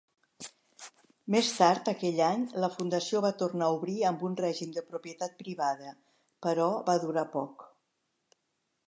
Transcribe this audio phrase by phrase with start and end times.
[1.33, 5.37] Més tard aquell any, la fundació va tornar a obrir amb un règim de propietat
[5.43, 5.95] privada,
[6.47, 7.69] però va durar poc.